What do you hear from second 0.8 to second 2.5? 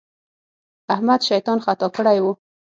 احمد شيطان خطا کړی وو.